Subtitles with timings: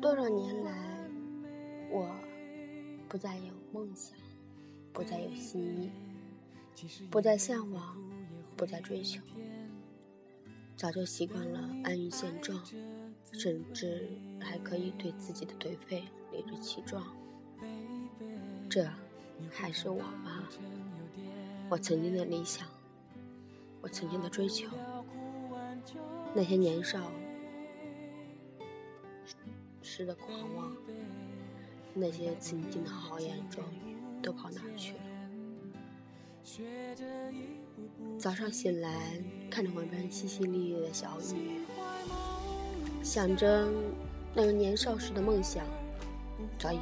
[0.00, 1.08] 多少年来，
[1.88, 2.10] 我
[3.08, 4.18] 不再有梦想，
[4.92, 5.90] 不再有心意，
[7.10, 7.96] 不再向往，
[8.56, 9.20] 不再追求，
[10.76, 12.60] 早就习惯了安于现状，
[13.32, 14.08] 甚至
[14.40, 17.04] 还可以对自己的颓废理直气壮。
[18.68, 18.90] 这
[19.52, 20.48] 还是我吗？
[21.70, 22.66] 我曾经的理想，
[23.84, 24.66] 我曾经的追求，
[26.34, 27.12] 那些年少。
[29.82, 30.74] 时的狂妄，
[31.92, 35.00] 那些曾经的豪言壮语都跑哪儿去了？
[38.18, 41.60] 早上醒来，看着外边淅淅沥沥的小雨，
[43.02, 43.68] 想着
[44.34, 45.62] 那个年少时的梦想，
[46.58, 46.78] 早已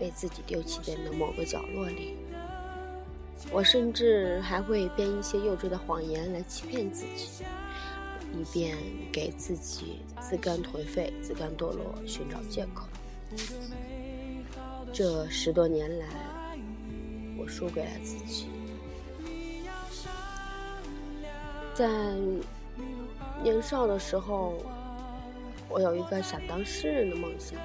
[0.00, 2.16] 被自己丢弃在了某个角落里。
[3.50, 7.44] 我甚至还会编一些幼稚的谎言来欺骗自己。
[8.34, 8.76] 以便
[9.10, 12.86] 给自己自甘颓废、自甘堕落寻找借口。
[14.92, 16.06] 这十多年来，
[17.38, 18.48] 我输给了自己。
[21.72, 22.14] 在
[23.42, 24.54] 年少的时候，
[25.68, 27.58] 我有一个想当诗人的梦想，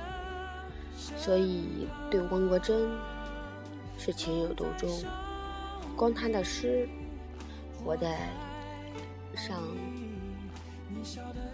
[1.17, 2.87] 所以对汪国真
[3.97, 4.89] 是情有独钟。
[6.01, 6.89] 光他的诗，
[7.85, 8.27] 我在
[9.35, 9.61] 上。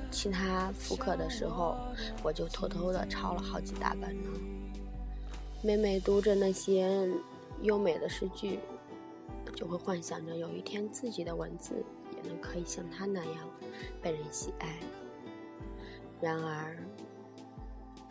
[0.09, 1.75] 其他复课的时候，
[2.23, 4.29] 我就偷偷的抄了好几大本呢。
[5.61, 7.09] 每每读着那些
[7.61, 8.57] 优美的诗句，
[9.53, 11.83] 就会幻想着有一天自己的文字
[12.15, 13.49] 也能可以像他那样
[14.01, 14.77] 被人喜爱。
[16.21, 16.77] 然而，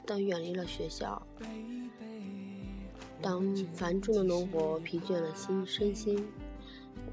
[0.05, 1.27] 当远离了学校，
[3.21, 6.27] 当繁重的农活疲倦了心身心，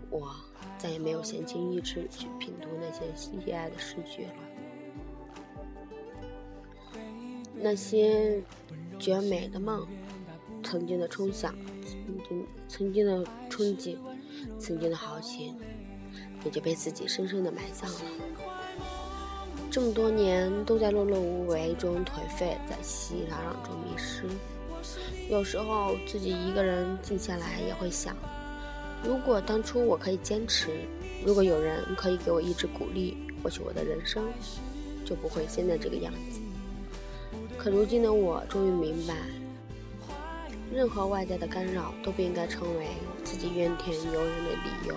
[0.09, 0.33] 我。
[0.75, 4.33] 再也没有闲情逸致去品读那些喜爱的诗句了。
[7.55, 8.41] 那些
[8.99, 9.87] 绝美的梦，
[10.61, 11.55] 曾经的冲想，
[11.85, 13.95] 曾经曾经的憧憬，
[14.59, 15.55] 曾经的豪情，
[16.43, 18.01] 也就被自己深深的埋葬了。
[19.71, 24.23] 这么多年都在碌碌无为中颓废，在熙熙攘攘中迷失。
[25.29, 28.15] 有时候自己一个人静下来，也会想。
[29.03, 30.69] 如果当初我可以坚持，
[31.25, 34.23] 如果有人可以给我一直鼓励，或许我的人生
[35.05, 36.39] 就不会现在这个样子。
[37.57, 39.15] 可如今的我终于明白，
[40.73, 42.87] 任何外在的干扰都不应该成为
[43.23, 44.95] 自己怨天尤人的理由，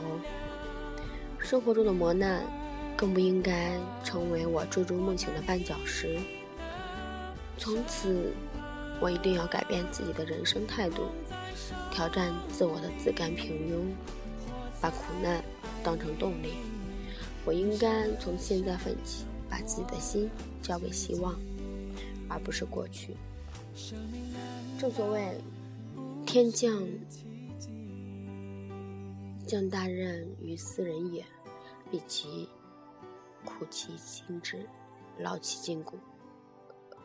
[1.39, 2.45] 生活中的磨难
[2.97, 3.73] 更不应该
[4.05, 6.19] 成为我追逐梦想的绊脚石。
[7.59, 8.33] 从此，
[9.01, 11.03] 我一定要改变自己的人生态度。
[11.91, 13.81] 挑战自我的自甘平庸，
[14.81, 15.43] 把苦难
[15.83, 16.55] 当成动力。
[17.45, 20.29] 我应该从现在奋起，把自己的心
[20.61, 21.35] 交给希望，
[22.29, 23.17] 而不是过去。
[24.79, 25.41] 正所谓
[26.27, 26.87] “天降
[29.47, 31.25] 降大任于斯人也，
[31.91, 32.49] 必其
[33.45, 34.67] 苦其心志，
[35.19, 35.97] 劳其筋骨，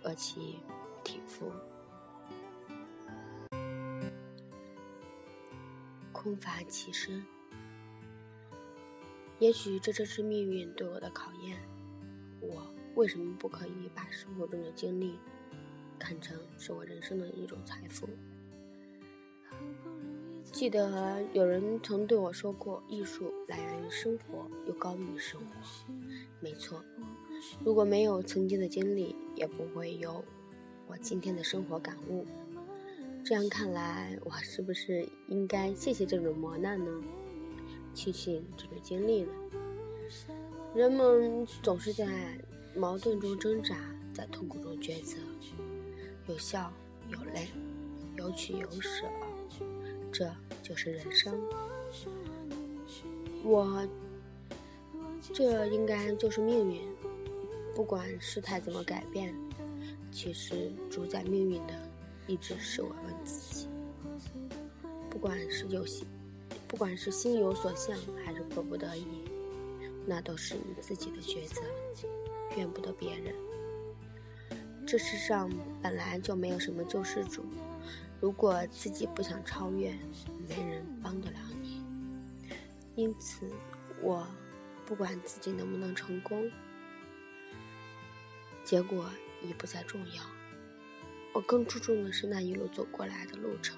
[0.03, 0.59] 饿其
[1.03, 1.49] 体肤。”
[6.21, 7.25] 空乏其身，
[9.39, 11.57] 也许这正是命运对我的考验。
[12.39, 15.17] 我为什么不可以把生活中的经历
[15.97, 18.07] 看成是我人生的一种财富？
[20.51, 25.45] 记得有人曾对我说过：“艺术来源于生活，又高于生活。”
[26.39, 26.85] 没错，
[27.65, 30.23] 如果没有曾经的经历，也不会有
[30.85, 32.27] 我今天的生活感悟。
[33.23, 36.85] 这样看来，我是不是应该谢谢这种磨难呢？
[37.93, 39.31] 庆幸这种经历呢？
[40.73, 42.07] 人们总是在
[42.75, 43.77] 矛盾中挣扎，
[44.13, 45.17] 在痛苦中抉择，
[46.27, 46.73] 有笑
[47.09, 47.49] 有泪，
[48.17, 49.05] 有取有舍，
[50.11, 50.29] 这
[50.63, 51.39] 就是人生。
[53.43, 53.87] 我，
[55.31, 56.81] 这应该就是命运。
[57.75, 59.33] 不管事态怎么改变，
[60.11, 61.90] 其实主宰命运的。
[62.27, 63.67] 一直是我问自己，
[65.09, 66.07] 不管是有心，
[66.67, 69.05] 不管是心有所向，还是迫不得已，
[70.05, 71.61] 那都是你自己的抉择，
[72.55, 73.33] 怨不得别人。
[74.87, 75.49] 这世上
[75.81, 77.43] 本来就没有什么救世主，
[78.19, 79.91] 如果自己不想超越，
[80.47, 81.81] 没人帮得了你。
[82.95, 83.49] 因此，
[84.01, 84.27] 我
[84.85, 86.51] 不管自己能不能成功，
[88.63, 89.09] 结果
[89.41, 90.23] 已不再重要。
[91.33, 93.77] 我更注重的是那一路走过来的路程，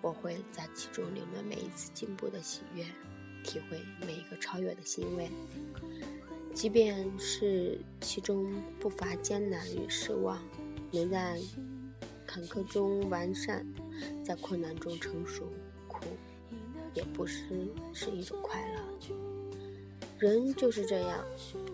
[0.00, 2.84] 我会在其中领略每一次进步的喜悦，
[3.44, 5.30] 体会每一个超越的欣慰，
[6.54, 10.42] 即便是其中不乏艰难与失望，
[10.90, 11.38] 能在
[12.26, 13.64] 坎坷中完善，
[14.24, 15.44] 在困难中成熟，
[15.86, 16.00] 苦
[16.94, 17.44] 也不失
[17.92, 18.82] 是一种快乐。
[20.18, 21.24] 人就是这样，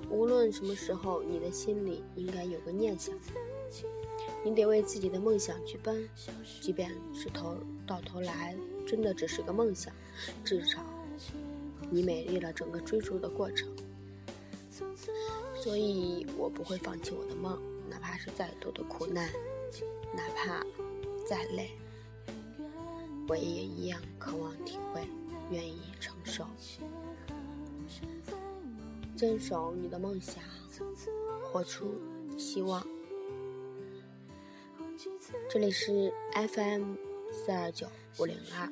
[0.08, 3.14] 无论什么时候，你的心里应该有个念想，
[4.44, 6.08] 你得为自己的梦想去奔，
[6.60, 7.56] 即便是头
[7.86, 8.56] 到头来
[8.86, 9.92] 真的只是个梦想，
[10.44, 10.82] 至少
[11.90, 13.68] 你美丽了整个追逐的过程。
[15.56, 17.58] 所以我不会放弃我的梦，
[17.90, 19.28] 哪怕是再多的苦难，
[20.14, 20.64] 哪怕
[21.28, 21.70] 再累，
[23.28, 25.02] 我也一样渴望体会，
[25.50, 26.46] 愿意承受。
[29.16, 30.42] 坚守你的梦想，
[31.52, 32.00] 活出
[32.38, 32.86] 希望。
[35.50, 36.94] 这里是 fm
[37.32, 37.86] 四二九
[38.18, 38.66] 五零二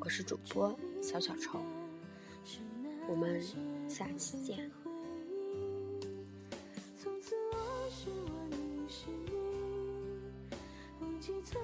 [0.00, 1.60] 我是主播小小虫
[3.06, 3.42] 我们
[3.88, 4.70] 下期见。
[7.02, 7.56] 从此我
[7.90, 9.36] 是我你是你
[10.98, 11.62] 不计算